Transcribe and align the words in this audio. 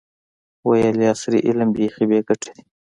ویل 0.67 0.97
یې 1.03 1.07
عصري 1.13 1.39
علم 1.47 1.69
بیخي 1.75 2.03
بې 2.09 2.19
ګټې 2.27 2.49
دی. 2.55 2.63